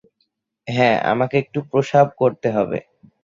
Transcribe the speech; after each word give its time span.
হ্যাঁ- 0.67 0.97
আমাকে 1.11 1.35
একটু 1.39 1.59
প্রসাব 1.71 2.07
করতে 2.17 2.47
হবে। 2.51 2.79